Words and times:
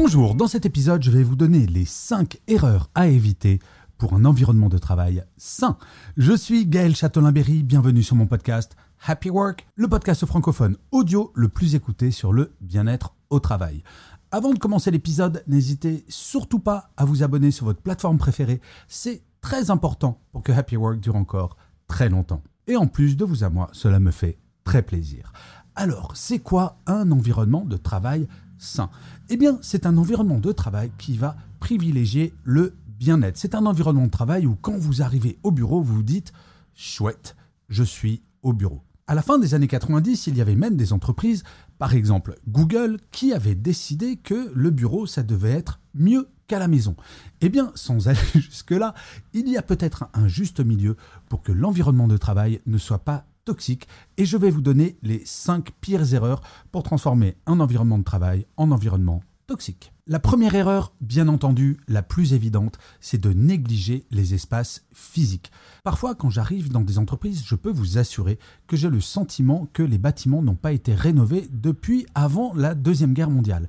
Bonjour, 0.00 0.36
dans 0.36 0.46
cet 0.46 0.64
épisode, 0.64 1.02
je 1.02 1.10
vais 1.10 1.24
vous 1.24 1.34
donner 1.34 1.66
les 1.66 1.84
5 1.84 2.38
erreurs 2.46 2.88
à 2.94 3.08
éviter 3.08 3.58
pour 3.98 4.14
un 4.14 4.24
environnement 4.24 4.68
de 4.68 4.78
travail 4.78 5.24
sain. 5.36 5.76
Je 6.16 6.34
suis 6.34 6.66
Gaël 6.66 6.94
Châtelain-Berry, 6.94 7.64
bienvenue 7.64 8.04
sur 8.04 8.14
mon 8.14 8.28
podcast 8.28 8.76
Happy 9.04 9.28
Work, 9.28 9.66
le 9.74 9.88
podcast 9.88 10.24
francophone 10.24 10.76
audio 10.92 11.32
le 11.34 11.48
plus 11.48 11.74
écouté 11.74 12.12
sur 12.12 12.32
le 12.32 12.54
bien-être 12.60 13.16
au 13.30 13.40
travail. 13.40 13.82
Avant 14.30 14.52
de 14.52 14.58
commencer 14.60 14.92
l'épisode, 14.92 15.42
n'hésitez 15.48 16.04
surtout 16.06 16.60
pas 16.60 16.90
à 16.96 17.04
vous 17.04 17.24
abonner 17.24 17.50
sur 17.50 17.66
votre 17.66 17.82
plateforme 17.82 18.18
préférée. 18.18 18.60
C'est 18.86 19.24
très 19.40 19.68
important 19.72 20.20
pour 20.30 20.44
que 20.44 20.52
Happy 20.52 20.76
Work 20.76 21.00
dure 21.00 21.16
encore 21.16 21.56
très 21.88 22.08
longtemps. 22.08 22.44
Et 22.68 22.76
en 22.76 22.86
plus 22.86 23.16
de 23.16 23.24
vous 23.24 23.42
à 23.42 23.50
moi, 23.50 23.68
cela 23.72 23.98
me 23.98 24.12
fait 24.12 24.38
très 24.62 24.82
plaisir. 24.82 25.32
Alors, 25.74 26.12
c'est 26.14 26.38
quoi 26.38 26.78
un 26.86 27.10
environnement 27.10 27.64
de 27.64 27.76
travail 27.76 28.28
Eh 29.30 29.36
bien, 29.36 29.58
c'est 29.62 29.86
un 29.86 29.96
environnement 29.96 30.38
de 30.38 30.52
travail 30.52 30.90
qui 30.98 31.16
va 31.16 31.36
privilégier 31.60 32.34
le 32.44 32.74
bien-être. 32.98 33.36
C'est 33.36 33.54
un 33.54 33.66
environnement 33.66 34.06
de 34.06 34.10
travail 34.10 34.46
où 34.46 34.56
quand 34.60 34.76
vous 34.76 35.02
arrivez 35.02 35.38
au 35.42 35.50
bureau, 35.50 35.80
vous 35.80 35.96
vous 35.96 36.02
dites 36.02 36.32
chouette, 36.74 37.36
je 37.68 37.84
suis 37.84 38.22
au 38.42 38.52
bureau. 38.52 38.82
À 39.06 39.14
la 39.14 39.22
fin 39.22 39.38
des 39.38 39.54
années 39.54 39.68
90, 39.68 40.26
il 40.26 40.36
y 40.36 40.40
avait 40.40 40.54
même 40.54 40.76
des 40.76 40.92
entreprises, 40.92 41.42
par 41.78 41.94
exemple 41.94 42.36
Google, 42.46 42.98
qui 43.10 43.32
avaient 43.32 43.54
décidé 43.54 44.16
que 44.16 44.52
le 44.54 44.70
bureau, 44.70 45.06
ça 45.06 45.22
devait 45.22 45.52
être 45.52 45.80
mieux 45.94 46.28
qu'à 46.46 46.58
la 46.58 46.68
maison. 46.68 46.96
Eh 47.40 47.48
bien, 47.48 47.72
sans 47.74 48.08
aller 48.08 48.18
jusque-là, 48.34 48.94
il 49.32 49.48
y 49.48 49.56
a 49.56 49.62
peut-être 49.62 50.08
un 50.12 50.28
juste 50.28 50.60
milieu 50.60 50.96
pour 51.28 51.42
que 51.42 51.52
l'environnement 51.52 52.08
de 52.08 52.16
travail 52.16 52.60
ne 52.66 52.78
soit 52.78 52.98
pas 52.98 53.24
toxique 53.48 53.88
et 54.18 54.26
je 54.26 54.36
vais 54.36 54.50
vous 54.50 54.60
donner 54.60 54.98
les 55.02 55.22
5 55.24 55.70
pires 55.80 56.12
erreurs 56.12 56.42
pour 56.70 56.82
transformer 56.82 57.38
un 57.46 57.60
environnement 57.60 57.96
de 57.96 58.04
travail 58.04 58.44
en 58.58 58.70
environnement 58.72 59.22
toxique. 59.46 59.94
La 60.06 60.18
première 60.18 60.54
erreur, 60.54 60.92
bien 61.00 61.28
entendu, 61.28 61.78
la 61.88 62.02
plus 62.02 62.34
évidente, 62.34 62.76
c'est 63.00 63.18
de 63.20 63.32
négliger 63.32 64.04
les 64.10 64.34
espaces 64.34 64.84
physiques. 64.92 65.50
Parfois, 65.82 66.14
quand 66.14 66.28
j'arrive 66.28 66.70
dans 66.70 66.82
des 66.82 66.98
entreprises, 66.98 67.42
je 67.46 67.54
peux 67.54 67.72
vous 67.72 67.96
assurer 67.96 68.38
que 68.66 68.76
j'ai 68.76 68.90
le 68.90 69.00
sentiment 69.00 69.66
que 69.72 69.82
les 69.82 69.96
bâtiments 69.96 70.42
n'ont 70.42 70.54
pas 70.54 70.72
été 70.72 70.94
rénovés 70.94 71.48
depuis 71.50 72.04
avant 72.14 72.52
la 72.54 72.74
Deuxième 72.74 73.14
Guerre 73.14 73.30
mondiale. 73.30 73.66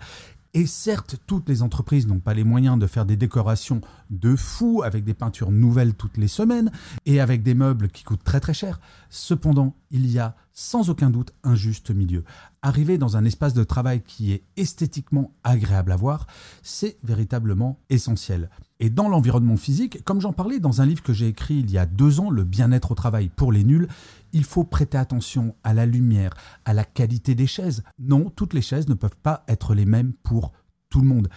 Et 0.56 0.66
certes, 0.66 1.18
toutes 1.28 1.48
les 1.48 1.62
entreprises 1.62 2.08
n'ont 2.08 2.20
pas 2.20 2.34
les 2.34 2.44
moyens 2.44 2.80
de 2.80 2.88
faire 2.88 3.06
des 3.06 3.16
décorations 3.16 3.82
de 4.10 4.36
fou 4.36 4.82
avec 4.84 5.04
des 5.04 5.14
peintures 5.14 5.52
nouvelles 5.52 5.94
toutes 5.94 6.18
les 6.18 6.28
semaines 6.28 6.72
et 7.06 7.20
avec 7.20 7.44
des 7.44 7.54
meubles 7.54 7.90
qui 7.90 8.04
coûtent 8.04 8.24
très 8.24 8.40
très 8.40 8.56
cher. 8.56 8.80
Cependant, 9.12 9.76
il 9.92 10.10
y 10.10 10.18
a 10.18 10.36
sans 10.54 10.90
aucun 10.90 11.12
doute 11.12 11.34
un 11.44 11.56
juste 11.56 11.92
milieu. 11.92 12.24
Arriver 12.64 12.98
dans 12.98 13.16
un 13.16 13.26
espace 13.26 13.54
de 13.54 13.64
travail 13.64 14.02
qui 14.02 14.34
est 14.34 14.44
esthétiquement 14.58 15.32
agréable 15.44 15.92
à 15.92 15.96
voir, 15.96 16.26
c'est 16.64 16.98
véritablement 17.04 17.80
essentiel. 17.90 18.50
Et 18.82 18.90
dans 18.90 19.08
l'environnement 19.08 19.58
physique, 19.58 20.04
comme 20.04 20.20
j'en 20.20 20.34
parlais 20.34 20.60
dans 20.60 20.82
un 20.82 20.86
livre 20.86 21.04
que 21.04 21.14
j'ai 21.14 21.28
écrit 21.28 21.60
il 21.60 21.70
y 21.70 21.78
a 21.78 21.86
deux 21.86 22.20
ans, 22.20 22.30
Le 22.30 22.44
bien-être 22.44 22.92
au 22.92 22.96
travail 22.96 23.30
pour 23.30 23.52
les 23.52 23.64
nuls, 23.64 23.88
il 24.34 24.44
faut 24.44 24.64
prêter 24.64 24.98
attention 24.98 25.56
à 25.64 25.74
la 25.74 25.86
lumière, 25.86 26.34
à 26.66 26.74
la 26.74 26.84
qualité 26.84 27.36
des 27.36 27.48
chaises. 27.48 27.84
Non, 28.00 28.30
toutes 28.30 28.54
les 28.54 28.62
chaises 28.62 28.88
ne 28.88 28.94
peuvent 28.94 29.18
pas 29.22 29.44
être 29.48 29.74
les 29.74 29.86
mêmes 29.86 30.14
pour 30.24 30.52
tout 30.90 31.02
le 31.02 31.08
monde. 31.08 31.30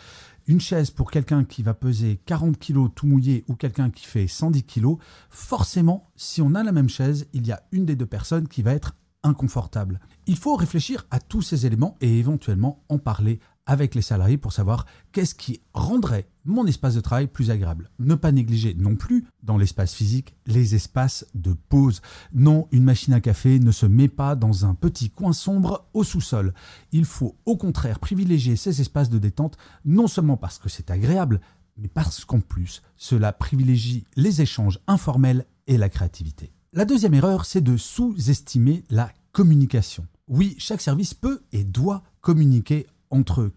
Une 0.47 0.61
chaise 0.61 0.91
pour 0.91 1.11
quelqu'un 1.11 1.45
qui 1.45 1.63
va 1.63 1.75
peser 1.75 2.21
40 2.27 2.59
kg 2.59 2.89
tout 2.95 3.07
mouillé 3.07 3.45
ou 3.49 3.55
quelqu'un 3.55 3.91
qui 3.91 4.07
fait 4.07 4.27
110 4.27 4.65
kg, 4.65 4.97
forcément, 5.31 6.11
si 6.17 6.43
on 6.43 6.55
a 6.55 6.65
la 6.65 6.73
même 6.73 6.89
chaise, 6.89 7.29
il 7.33 7.47
y 7.47 7.53
a 7.53 7.63
une 7.71 7.87
des 7.87 7.95
deux 7.95 8.07
personnes 8.07 8.49
qui 8.49 8.63
va 8.63 8.73
être 8.73 8.97
inconfortable. 9.23 10.01
Il 10.27 10.37
faut 10.37 10.57
réfléchir 10.57 11.07
à 11.11 11.21
tous 11.21 11.43
ces 11.43 11.67
éléments 11.67 11.97
et 12.01 12.19
éventuellement 12.19 12.85
en 12.89 12.99
parler 12.99 13.39
avec 13.67 13.95
les 13.95 14.03
salariés 14.03 14.39
pour 14.39 14.53
savoir 14.53 14.87
qu'est-ce 15.13 15.35
qui 15.35 15.61
rendrait 15.73 16.29
mon 16.45 16.67
espace 16.67 16.95
de 16.95 17.01
travail 17.01 17.29
plus 17.29 17.51
agréable. 17.51 17.91
Ne 17.99 18.15
pas 18.15 18.33
négliger 18.33 18.75
non 18.75 18.97
plus 18.97 19.27
dans 19.43 19.57
l'espace 19.57 19.95
physique 19.95 20.35
les 20.47 20.75
espaces 20.75 21.27
de 21.35 21.53
pause. 21.53 22.03
Non, 22.33 22.69
une 22.73 22.83
machine 22.83 23.15
à 23.15 23.21
café 23.21 23.61
ne 23.61 23.71
se 23.71 23.87
met 23.87 24.09
pas 24.09 24.35
dans 24.35 24.67
un 24.67 24.75
petit 24.75 25.11
coin 25.11 25.33
sombre 25.33 25.87
au 25.95 26.03
sous-sol. 26.03 26.53
Il 26.91 27.05
faut 27.05 27.37
au 27.45 27.57
contraire 27.57 28.01
privilégier 28.01 28.57
ces 28.57 28.81
espaces 28.81 29.11
de 29.11 29.19
détente 29.19 29.57
non 29.85 30.09
seulement 30.09 30.37
parce 30.37 30.59
que 30.59 30.69
c'est 30.69 30.91
agréable, 30.91 31.41
mais 31.77 31.89
parce 31.89 32.25
qu'en 32.25 32.41
plus 32.41 32.83
cela 32.97 33.33
privilégie 33.33 34.05
les 34.17 34.43
échanges 34.43 34.81
informels 34.87 35.47
et 35.67 35.79
la 35.79 35.89
créativité. 35.89 36.53
La 36.73 36.85
deuxième 36.85 37.15
erreur, 37.15 37.45
c'est 37.45 37.61
de 37.61 37.77
sous-estimer 37.77 38.83
la 38.91 39.13
communication. 39.33 40.07
Oui, 40.27 40.55
chaque 40.59 40.81
service 40.81 41.13
peut 41.13 41.43
et 41.53 41.65
doit 41.65 42.03
communiquer 42.23 42.87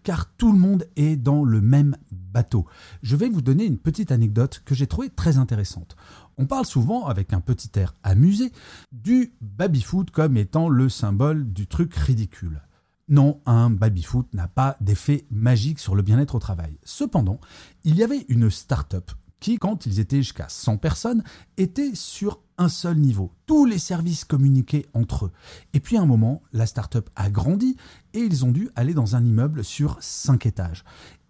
car 0.02 0.34
tout 0.36 0.52
le 0.52 0.58
monde 0.58 0.86
est 0.96 1.16
dans 1.16 1.44
le 1.44 1.60
même 1.60 1.96
bateau. 2.12 2.66
Je 3.02 3.16
vais 3.16 3.28
vous 3.28 3.42
donner 3.42 3.64
une 3.64 3.78
petite 3.78 4.12
anecdote 4.12 4.62
que 4.64 4.74
j'ai 4.74 4.86
trouvée 4.86 5.08
très 5.08 5.38
intéressante. 5.38 5.96
On 6.38 6.46
parle 6.46 6.66
souvent, 6.66 7.06
avec 7.06 7.32
un 7.32 7.40
petit 7.40 7.70
air 7.78 7.94
amusé, 8.02 8.52
du 8.92 9.32
baby-foot 9.40 10.10
comme 10.10 10.36
étant 10.36 10.68
le 10.68 10.88
symbole 10.88 11.50
du 11.52 11.66
truc 11.66 11.94
ridicule. 11.94 12.60
Non, 13.08 13.40
un 13.46 13.70
baby-foot 13.70 14.26
n'a 14.34 14.48
pas 14.48 14.76
d'effet 14.80 15.26
magique 15.30 15.78
sur 15.78 15.94
le 15.94 16.02
bien-être 16.02 16.34
au 16.34 16.40
travail. 16.40 16.76
Cependant, 16.82 17.40
il 17.84 17.96
y 17.96 18.02
avait 18.02 18.26
une 18.28 18.50
start-up 18.50 19.10
qui, 19.40 19.58
quand 19.58 19.86
ils 19.86 20.00
étaient 20.00 20.22
jusqu'à 20.22 20.48
100 20.48 20.78
personnes, 20.78 21.22
étaient 21.56 21.94
sur 21.94 22.40
un 22.58 22.68
seul 22.68 22.96
niveau. 22.96 23.32
Tous 23.46 23.64
les 23.64 23.78
services 23.78 24.24
communiquaient 24.24 24.86
entre 24.94 25.26
eux. 25.26 25.32
Et 25.72 25.80
puis 25.80 25.96
à 25.96 26.02
un 26.02 26.06
moment, 26.06 26.42
la 26.52 26.66
start-up 26.66 27.10
a 27.16 27.30
grandi 27.30 27.76
et 28.14 28.20
ils 28.20 28.44
ont 28.44 28.52
dû 28.52 28.70
aller 28.76 28.94
dans 28.94 29.16
un 29.16 29.24
immeuble 29.24 29.64
sur 29.64 29.98
5 30.00 30.46
étages. 30.46 30.84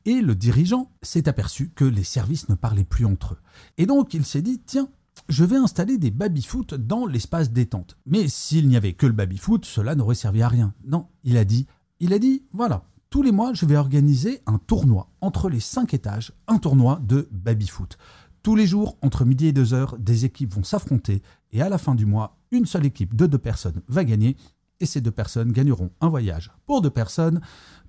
Et 0.04 0.20
le 0.20 0.36
dirigeant 0.36 0.92
s'est 1.02 1.28
aperçu 1.28 1.70
que 1.70 1.84
les 1.84 2.04
services 2.04 2.48
ne 2.48 2.54
parlaient 2.54 2.84
plus 2.84 3.04
entre 3.04 3.34
eux. 3.34 3.38
Et 3.76 3.86
donc 3.86 4.14
il 4.14 4.24
s'est 4.24 4.42
dit, 4.42 4.60
tiens, 4.64 4.88
je 5.28 5.44
vais 5.44 5.56
installer 5.56 5.98
des 5.98 6.10
baby-foot 6.10 6.74
dans 6.74 7.06
l'espace 7.06 7.50
détente. 7.50 7.96
Mais 8.06 8.28
s'il 8.28 8.68
n'y 8.68 8.76
avait 8.76 8.92
que 8.92 9.06
le 9.06 9.12
baby-foot, 9.12 9.64
cela 9.64 9.96
n'aurait 9.96 10.14
servi 10.14 10.42
à 10.42 10.48
rien. 10.48 10.74
Non, 10.84 11.08
il 11.24 11.36
a 11.36 11.44
dit, 11.44 11.66
il 11.98 12.12
a 12.12 12.18
dit, 12.18 12.44
voilà, 12.52 12.84
tous 13.16 13.22
les 13.22 13.32
mois, 13.32 13.54
je 13.54 13.64
vais 13.64 13.78
organiser 13.78 14.42
un 14.44 14.58
tournoi 14.58 15.08
entre 15.22 15.48
les 15.48 15.58
5 15.58 15.94
étages, 15.94 16.34
un 16.48 16.58
tournoi 16.58 17.00
de 17.02 17.26
baby-foot. 17.32 17.96
Tous 18.42 18.54
les 18.54 18.66
jours, 18.66 18.98
entre 19.00 19.24
midi 19.24 19.46
et 19.46 19.54
2 19.54 19.72
heures, 19.72 19.96
des 19.98 20.26
équipes 20.26 20.52
vont 20.52 20.64
s'affronter 20.64 21.22
et 21.50 21.62
à 21.62 21.70
la 21.70 21.78
fin 21.78 21.94
du 21.94 22.04
mois, 22.04 22.36
une 22.50 22.66
seule 22.66 22.84
équipe 22.84 23.16
de 23.16 23.24
deux 23.24 23.38
personnes 23.38 23.80
va 23.88 24.04
gagner 24.04 24.36
et 24.80 24.84
ces 24.84 25.00
deux 25.00 25.10
personnes 25.10 25.50
gagneront 25.50 25.92
un 26.02 26.10
voyage 26.10 26.52
pour 26.66 26.82
deux 26.82 26.90
personnes 26.90 27.40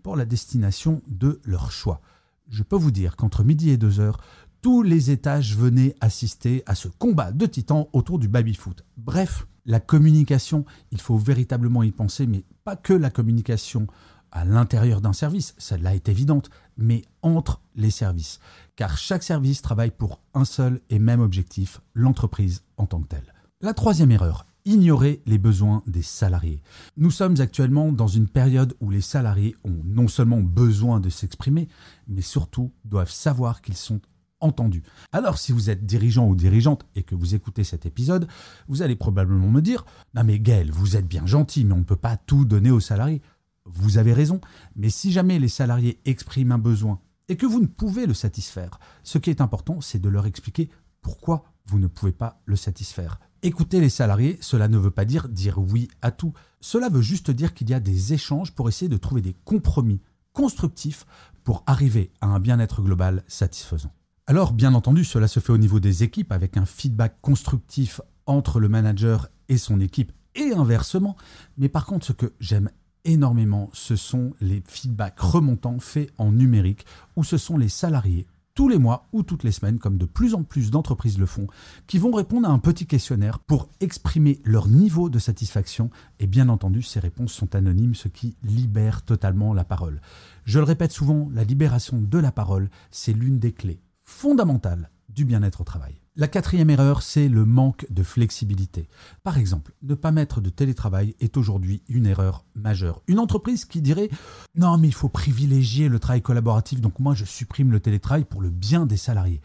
pour 0.01 0.15
la 0.15 0.23
destination 0.23 1.01
de 1.09 1.41
leur 1.43 1.73
choix. 1.73 1.99
Je 2.47 2.63
peux 2.63 2.77
vous 2.77 2.91
dire 2.91 3.17
qu'entre 3.17 3.43
midi 3.43 3.69
et 3.69 3.75
2 3.75 3.99
heures, 3.99 4.21
tous 4.61 4.81
les 4.81 5.11
étages 5.11 5.57
venaient 5.57 5.93
assister 5.99 6.63
à 6.67 6.73
ce 6.73 6.87
combat 6.87 7.33
de 7.33 7.47
titans 7.47 7.87
autour 7.91 8.17
du 8.17 8.29
baby-foot. 8.29 8.85
Bref, 8.95 9.45
la 9.65 9.81
communication, 9.81 10.63
il 10.91 11.01
faut 11.01 11.17
véritablement 11.17 11.83
y 11.83 11.91
penser, 11.91 12.27
mais 12.27 12.45
pas 12.63 12.77
que 12.77 12.93
la 12.93 13.09
communication 13.09 13.87
à 14.31 14.45
l'intérieur 14.45 15.01
d'un 15.01 15.13
service, 15.13 15.55
celle-là 15.57 15.95
est 15.95 16.09
évidente, 16.09 16.49
mais 16.77 17.03
entre 17.21 17.61
les 17.75 17.91
services. 17.91 18.39
Car 18.75 18.97
chaque 18.97 19.23
service 19.23 19.61
travaille 19.61 19.91
pour 19.91 20.21
un 20.33 20.45
seul 20.45 20.81
et 20.89 20.99
même 20.99 21.21
objectif, 21.21 21.81
l'entreprise 21.93 22.63
en 22.77 22.85
tant 22.85 23.01
que 23.01 23.07
telle. 23.07 23.33
La 23.61 23.73
troisième 23.73 24.11
erreur, 24.11 24.45
ignorer 24.65 25.21
les 25.25 25.37
besoins 25.37 25.81
des 25.87 26.01
salariés. 26.01 26.61
Nous 26.97 27.09
sommes 27.09 27.39
actuellement 27.39 27.91
dans 27.91 28.07
une 28.07 28.27
période 28.27 28.75
où 28.81 28.89
les 28.89 29.01
salariés 29.01 29.55
ont 29.63 29.81
non 29.85 30.07
seulement 30.07 30.41
besoin 30.41 30.99
de 30.99 31.09
s'exprimer, 31.09 31.69
mais 32.07 32.21
surtout 32.21 32.71
doivent 32.83 33.11
savoir 33.11 33.61
qu'ils 33.61 33.77
sont 33.77 34.01
entendus. 34.39 34.83
Alors 35.11 35.37
si 35.37 35.51
vous 35.51 35.69
êtes 35.69 35.85
dirigeant 35.85 36.27
ou 36.27 36.35
dirigeante 36.35 36.85
et 36.95 37.03
que 37.03 37.15
vous 37.15 37.33
écoutez 37.33 37.63
cet 37.63 37.85
épisode, 37.85 38.27
vous 38.67 38.81
allez 38.81 38.95
probablement 38.95 39.49
me 39.49 39.61
dire 39.61 39.85
Non 40.13 40.23
mais 40.23 40.39
Gaël, 40.39 40.69
vous 40.69 40.95
êtes 40.95 41.07
bien 41.07 41.25
gentil, 41.25 41.65
mais 41.65 41.73
on 41.73 41.79
ne 41.79 41.83
peut 41.83 41.95
pas 41.95 42.17
tout 42.17 42.45
donner 42.45 42.71
aux 42.71 42.79
salariés. 42.79 43.21
Vous 43.67 43.97
avez 43.97 44.13
raison, 44.13 44.41
mais 44.75 44.89
si 44.89 45.11
jamais 45.11 45.39
les 45.39 45.49
salariés 45.49 45.99
expriment 46.05 46.53
un 46.53 46.57
besoin 46.57 46.99
et 47.29 47.35
que 47.35 47.45
vous 47.45 47.59
ne 47.59 47.67
pouvez 47.67 48.05
le 48.05 48.13
satisfaire, 48.13 48.79
ce 49.03 49.17
qui 49.17 49.29
est 49.29 49.41
important, 49.41 49.81
c'est 49.81 49.99
de 49.99 50.09
leur 50.09 50.25
expliquer 50.25 50.69
pourquoi 51.01 51.43
vous 51.65 51.79
ne 51.79 51.87
pouvez 51.87 52.13
pas 52.13 52.41
le 52.45 52.55
satisfaire. 52.55 53.19
Écouter 53.43 53.79
les 53.79 53.89
salariés, 53.89 54.37
cela 54.41 54.67
ne 54.67 54.77
veut 54.77 54.91
pas 54.91 55.05
dire 55.05 55.29
dire 55.29 55.59
oui 55.59 55.89
à 56.01 56.11
tout. 56.11 56.33
Cela 56.59 56.89
veut 56.89 57.01
juste 57.01 57.29
dire 57.29 57.53
qu'il 57.53 57.69
y 57.69 57.73
a 57.73 57.79
des 57.79 58.13
échanges 58.13 58.53
pour 58.53 58.67
essayer 58.67 58.89
de 58.89 58.97
trouver 58.97 59.21
des 59.21 59.35
compromis 59.45 60.01
constructifs 60.33 61.05
pour 61.43 61.63
arriver 61.67 62.11
à 62.21 62.27
un 62.27 62.39
bien-être 62.39 62.81
global 62.81 63.23
satisfaisant. 63.27 63.91
Alors, 64.25 64.53
bien 64.53 64.73
entendu, 64.73 65.05
cela 65.05 65.27
se 65.27 65.39
fait 65.39 65.53
au 65.53 65.57
niveau 65.57 65.79
des 65.79 66.03
équipes 66.03 66.31
avec 66.31 66.57
un 66.57 66.65
feedback 66.65 67.17
constructif 67.21 68.01
entre 68.25 68.59
le 68.59 68.69
manager 68.69 69.29
et 69.47 69.57
son 69.57 69.79
équipe 69.79 70.11
et 70.35 70.51
inversement. 70.53 71.15
Mais 71.57 71.69
par 71.69 71.85
contre, 71.85 72.05
ce 72.05 72.13
que 72.13 72.33
j'aime 72.39 72.69
énormément, 73.07 73.69
ce 73.73 73.95
sont 73.95 74.33
les 74.39 74.61
feedbacks 74.65 75.19
remontants 75.19 75.79
faits 75.79 76.11
en 76.17 76.31
numérique 76.31 76.85
où 77.15 77.23
ce 77.23 77.37
sont 77.37 77.57
les 77.57 77.69
salariés 77.69 78.27
tous 78.53 78.69
les 78.69 78.79
mois 78.79 79.07
ou 79.13 79.21
toutes 79.21 79.43
les 79.43 79.51
semaines, 79.51 79.77
comme 79.77 79.99
de 79.99 80.05
plus 80.05 80.33
en 80.33 80.41
plus 80.41 80.71
d'entreprises 80.71 81.19
le 81.19 81.27
font, 81.27 81.45
qui 81.85 81.99
vont 81.99 82.11
répondre 82.11 82.49
à 82.49 82.51
un 82.51 82.57
petit 82.57 82.87
questionnaire 82.87 83.37
pour 83.37 83.69
exprimer 83.81 84.41
leur 84.43 84.67
niveau 84.67 85.09
de 85.09 85.19
satisfaction. 85.19 85.91
Et 86.19 86.25
bien 86.25 86.49
entendu, 86.49 86.81
ces 86.81 86.99
réponses 86.99 87.33
sont 87.33 87.53
anonymes, 87.53 87.93
ce 87.93 88.07
qui 88.07 88.35
libère 88.43 89.03
totalement 89.03 89.53
la 89.53 89.63
parole. 89.63 90.01
Je 90.45 90.57
le 90.57 90.65
répète 90.65 90.91
souvent, 90.91 91.29
la 91.31 91.43
libération 91.43 92.01
de 92.01 92.17
la 92.17 92.31
parole, 92.31 92.71
c'est 92.89 93.13
l'une 93.13 93.37
des 93.37 93.51
clés 93.51 93.79
fondamentales 94.03 94.89
du 95.07 95.23
bien-être 95.23 95.61
au 95.61 95.63
travail. 95.63 96.01
La 96.19 96.27
quatrième 96.27 96.71
erreur, 96.71 97.03
c'est 97.03 97.29
le 97.29 97.45
manque 97.45 97.85
de 97.91 98.01
flexibilité. 98.01 98.89
Par 99.21 99.37
exemple, 99.37 99.75
ne 99.83 99.93
pas 99.93 100.11
mettre 100.11 100.41
de 100.41 100.49
télétravail 100.49 101.15
est 101.19 101.37
aujourd'hui 101.37 101.83
une 101.89 102.07
erreur 102.07 102.43
majeure. 102.55 103.03
Une 103.05 103.19
entreprise 103.19 103.65
qui 103.65 103.83
dirait 103.83 104.09
non 104.55 104.79
mais 104.79 104.87
il 104.87 104.95
faut 104.95 105.09
privilégier 105.09 105.89
le 105.89 105.99
travail 105.99 106.23
collaboratif, 106.23 106.81
donc 106.81 106.97
moi 106.97 107.13
je 107.13 107.23
supprime 107.23 107.71
le 107.71 107.79
télétravail 107.79 108.25
pour 108.25 108.41
le 108.41 108.49
bien 108.49 108.87
des 108.87 108.97
salariés. 108.97 109.41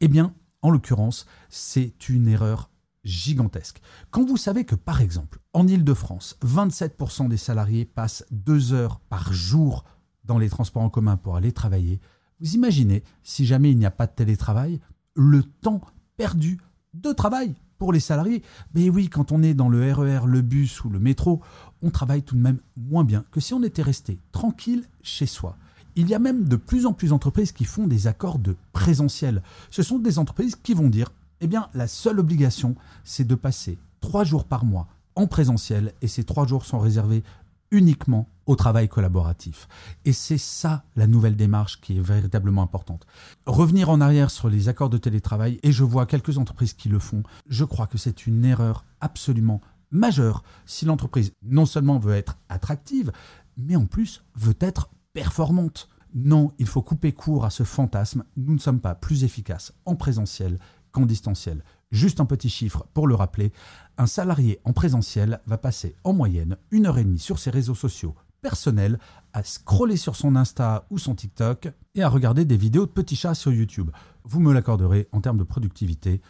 Eh 0.00 0.08
bien, 0.08 0.34
en 0.60 0.70
l'occurrence, 0.70 1.24
c'est 1.50 2.08
une 2.08 2.26
erreur 2.26 2.68
gigantesque. 3.04 3.80
Quand 4.10 4.28
vous 4.28 4.36
savez 4.36 4.64
que, 4.64 4.74
par 4.74 5.00
exemple, 5.00 5.38
en 5.52 5.68
Ile-de-France, 5.68 6.36
27% 6.44 7.28
des 7.28 7.36
salariés 7.36 7.84
passent 7.84 8.24
deux 8.32 8.72
heures 8.72 8.98
par 9.08 9.32
jour 9.32 9.84
dans 10.24 10.38
les 10.38 10.50
transports 10.50 10.82
en 10.82 10.90
commun 10.90 11.16
pour 11.16 11.36
aller 11.36 11.52
travailler, 11.52 12.00
vous 12.40 12.56
imaginez, 12.56 13.04
si 13.22 13.46
jamais 13.46 13.70
il 13.70 13.78
n'y 13.78 13.86
a 13.86 13.92
pas 13.92 14.08
de 14.08 14.14
télétravail, 14.16 14.80
le 15.14 15.44
temps 15.44 15.80
perdu 16.18 16.58
de 16.92 17.12
travail 17.12 17.54
pour 17.78 17.92
les 17.92 18.00
salariés. 18.00 18.42
Mais 18.74 18.90
oui, 18.90 19.08
quand 19.08 19.32
on 19.32 19.42
est 19.42 19.54
dans 19.54 19.70
le 19.70 19.90
RER, 19.90 20.20
e 20.24 20.26
le 20.26 20.42
bus 20.42 20.84
ou 20.84 20.90
le 20.90 20.98
métro, 20.98 21.40
on 21.80 21.90
travaille 21.90 22.22
tout 22.22 22.34
de 22.34 22.40
même 22.40 22.58
moins 22.76 23.04
bien 23.04 23.24
que 23.30 23.40
si 23.40 23.54
on 23.54 23.62
était 23.62 23.82
resté 23.82 24.18
tranquille 24.32 24.84
chez 25.00 25.26
soi. 25.26 25.56
Il 25.96 26.08
y 26.08 26.14
a 26.14 26.18
même 26.18 26.44
de 26.44 26.56
plus 26.56 26.86
en 26.86 26.92
plus 26.92 27.08
d'entreprises 27.10 27.52
qui 27.52 27.64
font 27.64 27.86
des 27.86 28.06
accords 28.06 28.38
de 28.38 28.56
présentiel. 28.72 29.42
Ce 29.70 29.82
sont 29.82 29.98
des 29.98 30.18
entreprises 30.18 30.56
qui 30.56 30.74
vont 30.74 30.88
dire, 30.88 31.10
eh 31.40 31.46
bien, 31.46 31.68
la 31.74 31.86
seule 31.86 32.20
obligation, 32.20 32.74
c'est 33.04 33.26
de 33.26 33.34
passer 33.34 33.78
trois 34.00 34.24
jours 34.24 34.44
par 34.44 34.64
mois 34.64 34.86
en 35.14 35.26
présentiel 35.26 35.92
et 36.02 36.08
ces 36.08 36.22
trois 36.24 36.46
jours 36.46 36.64
sont 36.64 36.78
réservés 36.78 37.24
uniquement 37.70 38.28
au 38.46 38.56
travail 38.56 38.88
collaboratif. 38.88 39.68
Et 40.04 40.12
c'est 40.12 40.38
ça 40.38 40.84
la 40.96 41.06
nouvelle 41.06 41.36
démarche 41.36 41.80
qui 41.80 41.98
est 41.98 42.00
véritablement 42.00 42.62
importante. 42.62 43.06
Revenir 43.46 43.90
en 43.90 44.00
arrière 44.00 44.30
sur 44.30 44.48
les 44.48 44.68
accords 44.68 44.90
de 44.90 44.98
télétravail, 44.98 45.60
et 45.62 45.72
je 45.72 45.84
vois 45.84 46.06
quelques 46.06 46.38
entreprises 46.38 46.72
qui 46.72 46.88
le 46.88 46.98
font, 46.98 47.22
je 47.46 47.64
crois 47.64 47.86
que 47.86 47.98
c'est 47.98 48.26
une 48.26 48.44
erreur 48.44 48.84
absolument 49.00 49.60
majeure 49.90 50.42
si 50.66 50.84
l'entreprise 50.84 51.32
non 51.42 51.66
seulement 51.66 51.98
veut 51.98 52.14
être 52.14 52.38
attractive, 52.48 53.12
mais 53.56 53.76
en 53.76 53.86
plus 53.86 54.24
veut 54.34 54.56
être 54.60 54.90
performante. 55.12 55.88
Non, 56.14 56.52
il 56.58 56.66
faut 56.66 56.82
couper 56.82 57.12
court 57.12 57.44
à 57.44 57.50
ce 57.50 57.64
fantasme, 57.64 58.24
nous 58.36 58.54
ne 58.54 58.58
sommes 58.58 58.80
pas 58.80 58.94
plus 58.94 59.24
efficaces 59.24 59.74
en 59.84 59.94
présentiel 59.94 60.58
qu'en 60.90 61.04
distanciel. 61.04 61.62
Juste 61.90 62.20
un 62.20 62.26
petit 62.26 62.50
chiffre 62.50 62.86
pour 62.92 63.06
le 63.06 63.14
rappeler, 63.14 63.52
un 63.96 64.06
salarié 64.06 64.60
en 64.64 64.72
présentiel 64.72 65.40
va 65.46 65.56
passer 65.56 65.96
en 66.04 66.12
moyenne 66.12 66.56
une 66.70 66.86
heure 66.86 66.98
et 66.98 67.04
demie 67.04 67.18
sur 67.18 67.38
ses 67.38 67.50
réseaux 67.50 67.74
sociaux 67.74 68.14
personnels 68.40 68.98
à 69.32 69.42
scroller 69.42 69.96
sur 69.96 70.16
son 70.16 70.36
Insta 70.36 70.86
ou 70.90 70.98
son 70.98 71.14
TikTok 71.14 71.68
et 71.94 72.02
à 72.02 72.08
regarder 72.08 72.44
des 72.44 72.56
vidéos 72.56 72.86
de 72.86 72.90
petits 72.90 73.16
chats 73.16 73.34
sur 73.34 73.52
YouTube. 73.52 73.90
Vous 74.24 74.40
me 74.40 74.52
l'accorderez, 74.52 75.08
en 75.12 75.20
termes 75.20 75.38
de 75.38 75.44
productivité, 75.44 76.20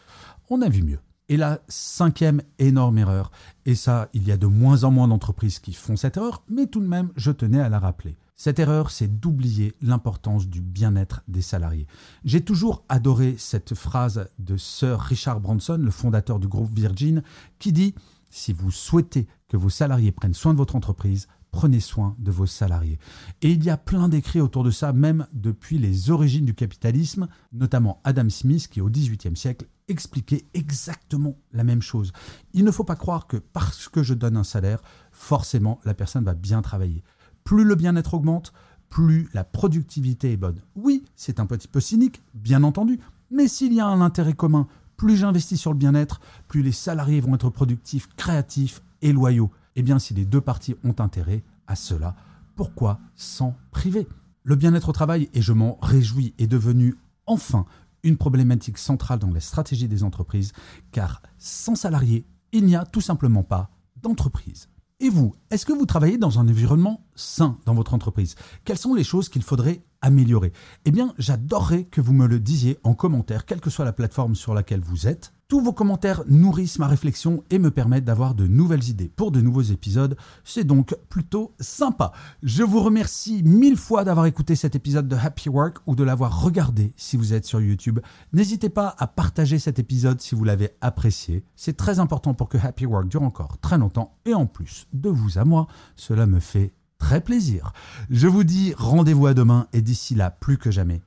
on 0.49 0.62
a 0.62 0.69
vu 0.69 0.82
mieux. 0.82 1.00
Et 1.28 1.37
la 1.37 1.60
cinquième 1.69 2.40
énorme 2.58 2.96
erreur, 2.99 3.31
et 3.66 3.75
ça, 3.75 4.08
il 4.14 4.26
y 4.26 4.32
a 4.32 4.38
de 4.38 4.46
moins 4.46 4.84
en 4.84 4.90
moins 4.90 5.08
d'entreprises 5.08 5.58
qui 5.58 5.75
font 5.75 5.96
cette 5.96 6.16
erreur, 6.16 6.43
mais 6.49 6.66
tout 6.66 6.81
de 6.81 6.87
même, 6.87 7.10
je 7.16 7.31
tenais 7.31 7.60
à 7.60 7.69
la 7.69 7.78
rappeler. 7.78 8.16
Cette 8.40 8.61
erreur, 8.61 8.93
c'est 8.93 9.19
d'oublier 9.19 9.75
l'importance 9.82 10.46
du 10.46 10.61
bien-être 10.61 11.25
des 11.26 11.43
salariés. 11.43 11.88
J'ai 12.25 12.40
toujours 12.40 12.85
adoré 12.88 13.35
cette 13.37 13.75
phrase 13.75 14.29
de 14.38 14.56
Sir 14.56 15.00
Richard 15.00 15.40
Branson, 15.40 15.76
le 15.76 15.90
fondateur 15.90 16.38
du 16.38 16.46
groupe 16.46 16.73
Virgin, 16.73 17.25
qui 17.58 17.73
dit 17.73 17.96
Si 18.31 18.52
vous 18.52 18.70
souhaitez 18.70 19.26
que 19.49 19.56
vos 19.56 19.70
salariés 19.70 20.12
prennent 20.12 20.35
soin 20.35 20.52
de 20.52 20.58
votre 20.58 20.76
entreprise, 20.76 21.26
prenez 21.50 21.81
soin 21.81 22.14
de 22.20 22.31
vos 22.31 22.46
salariés. 22.46 23.00
Et 23.43 23.50
il 23.50 23.64
y 23.64 23.70
a 23.70 23.76
plein 23.76 24.08
d'écrits 24.08 24.41
autour 24.41 24.62
de 24.62 24.70
ça, 24.70 24.93
même 24.93 25.26
depuis 25.32 25.79
les 25.79 26.12
origines 26.12 26.44
du 26.44 26.55
capitalisme, 26.55 27.26
notamment 27.52 28.00
Adam 28.05 28.31
Smith, 28.31 28.69
qui 28.69 28.81
au 28.81 28.88
XVIIIe 28.88 29.37
siècle 29.37 29.67
expliquait 29.88 30.44
exactement 30.55 31.37
la 31.52 31.64
même 31.64 31.82
chose. 31.82 32.12
Il 32.55 32.64
ne 32.64 32.70
faut 32.70 32.84
pas 32.84 32.94
croire 32.94 33.26
que 33.26 33.38
parce 33.38 33.88
que 33.88 34.05
je 34.05 34.14
donne 34.14 34.37
un 34.37 34.44
salaire, 34.44 34.81
forcément 35.11 35.81
la 35.84 35.94
personne 35.94 36.23
va 36.23 36.34
bien 36.34 36.62
travailler 36.62 37.02
plus 37.48 37.64
le 37.64 37.76
bien-être 37.76 38.12
augmente, 38.12 38.52
plus 38.90 39.30
la 39.32 39.42
productivité 39.42 40.32
est 40.32 40.36
bonne. 40.36 40.60
Oui, 40.76 41.06
c'est 41.16 41.40
un 41.40 41.46
petit 41.46 41.66
peu 41.66 41.80
cynique, 41.80 42.20
bien 42.34 42.62
entendu, 42.62 43.00
mais 43.30 43.48
s'il 43.48 43.72
y 43.72 43.80
a 43.80 43.86
un 43.86 44.02
intérêt 44.02 44.34
commun, 44.34 44.66
plus 44.98 45.16
j'investis 45.16 45.58
sur 45.58 45.72
le 45.72 45.78
bien-être, 45.78 46.20
plus 46.46 46.60
les 46.60 46.72
salariés 46.72 47.22
vont 47.22 47.34
être 47.34 47.48
productifs, 47.48 48.06
créatifs 48.16 48.82
et 49.00 49.14
loyaux. 49.14 49.50
Eh 49.76 49.82
bien, 49.82 49.98
si 49.98 50.12
les 50.12 50.26
deux 50.26 50.42
parties 50.42 50.74
ont 50.84 50.94
intérêt 50.98 51.42
à 51.66 51.74
cela, 51.74 52.16
pourquoi 52.54 53.00
s'en 53.16 53.56
priver? 53.70 54.06
Le 54.42 54.54
bien-être 54.54 54.90
au 54.90 54.92
travail, 54.92 55.30
et 55.32 55.40
je 55.40 55.54
m'en 55.54 55.78
réjouis, 55.80 56.34
est 56.36 56.48
devenu 56.48 56.96
enfin 57.24 57.64
une 58.02 58.18
problématique 58.18 58.76
centrale 58.76 59.20
dans 59.20 59.30
la 59.30 59.40
stratégie 59.40 59.88
des 59.88 60.04
entreprises, 60.04 60.52
car 60.92 61.22
sans 61.38 61.76
salariés, 61.76 62.26
il 62.52 62.66
n'y 62.66 62.76
a 62.76 62.84
tout 62.84 63.00
simplement 63.00 63.42
pas 63.42 63.70
d'entreprise. 64.02 64.68
Et 65.00 65.10
vous, 65.10 65.36
est-ce 65.52 65.64
que 65.64 65.72
vous 65.72 65.86
travaillez 65.86 66.18
dans 66.18 66.40
un 66.40 66.48
environnement 66.48 67.06
sain 67.14 67.56
dans 67.66 67.74
votre 67.74 67.94
entreprise? 67.94 68.34
Quelles 68.64 68.78
sont 68.78 68.94
les 68.94 69.04
choses 69.04 69.28
qu'il 69.28 69.44
faudrait 69.44 69.84
améliorer? 70.00 70.52
Eh 70.86 70.90
bien, 70.90 71.14
j'adorerais 71.18 71.84
que 71.84 72.00
vous 72.00 72.12
me 72.12 72.26
le 72.26 72.40
disiez 72.40 72.78
en 72.82 72.94
commentaire, 72.94 73.46
quelle 73.46 73.60
que 73.60 73.70
soit 73.70 73.84
la 73.84 73.92
plateforme 73.92 74.34
sur 74.34 74.54
laquelle 74.54 74.80
vous 74.80 75.06
êtes. 75.06 75.32
Tous 75.50 75.62
vos 75.62 75.72
commentaires 75.72 76.24
nourrissent 76.26 76.78
ma 76.78 76.86
réflexion 76.86 77.42
et 77.48 77.58
me 77.58 77.70
permettent 77.70 78.04
d'avoir 78.04 78.34
de 78.34 78.46
nouvelles 78.46 78.90
idées 78.90 79.08
pour 79.08 79.32
de 79.32 79.40
nouveaux 79.40 79.62
épisodes. 79.62 80.14
C'est 80.44 80.64
donc 80.64 80.94
plutôt 81.08 81.54
sympa. 81.58 82.12
Je 82.42 82.62
vous 82.62 82.82
remercie 82.82 83.42
mille 83.42 83.78
fois 83.78 84.05
d'avoir 84.05 84.26
écouté 84.26 84.56
cet 84.56 84.76
épisode 84.76 85.08
de 85.08 85.17
Happy 85.17 85.48
Work 85.48 85.78
ou 85.86 85.96
de 85.96 86.05
l'avoir 86.05 86.43
regardé 86.43 86.93
si 86.98 87.17
vous 87.17 87.32
êtes 87.32 87.46
sur 87.46 87.62
YouTube. 87.62 87.98
N'hésitez 88.34 88.69
pas 88.69 88.94
à 88.98 89.06
partager 89.06 89.58
cet 89.58 89.78
épisode 89.78 90.20
si 90.20 90.34
vous 90.34 90.44
l'avez 90.44 90.72
apprécié. 90.82 91.43
C'est 91.56 91.78
très 91.78 91.98
important 91.98 92.34
pour 92.34 92.50
que 92.50 92.58
Happy 92.58 92.84
Work 92.84 93.08
dure 93.08 93.22
encore 93.22 93.56
très 93.56 93.78
longtemps 93.78 94.19
et 94.26 94.34
en 94.34 94.44
plus 94.44 94.86
de 94.93 95.08
vous 95.08 95.38
à 95.38 95.46
moi, 95.46 95.67
cela 95.96 96.26
me 96.26 96.40
fait 96.40 96.74
très 96.98 97.22
plaisir. 97.22 97.72
Je 98.10 98.28
vous 98.28 98.44
dis 98.44 98.74
rendez-vous 98.76 99.26
à 99.26 99.32
demain 99.32 99.67
et 99.72 99.81
d'ici 99.81 100.14
là, 100.14 100.31
plus 100.31 100.58
que 100.58 100.70
jamais, 100.70 101.00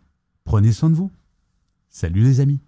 prenez 0.45 0.71
soin 0.71 0.89
de 0.89 0.95
vous. 0.95 1.11
Salut 1.89 2.23
les 2.23 2.39
amis 2.39 2.59